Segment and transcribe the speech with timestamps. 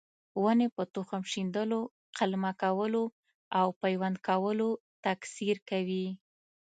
[0.41, 1.81] ونې په تخم شیندلو،
[2.17, 3.03] قلمه کولو
[3.59, 4.69] او پیوند کولو
[5.05, 6.07] تکثیر کوي.